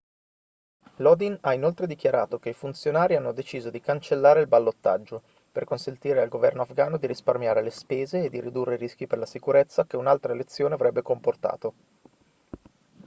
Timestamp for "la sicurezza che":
9.19-9.97